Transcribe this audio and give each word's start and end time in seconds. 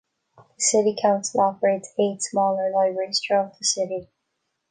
The 0.55 0.61
city 0.63 0.97
council 0.99 1.41
operates 1.41 1.93
eight 1.99 2.23
smaller 2.23 2.71
libraries 2.71 3.21
throughout 3.23 3.59
the 3.59 3.63
city. 3.65 4.09